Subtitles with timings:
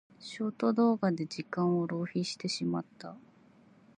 [0.19, 3.15] ショート動画で時間を浪費してしまった。